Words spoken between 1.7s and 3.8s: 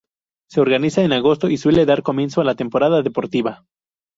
dar comienzo a la temporada deportiva.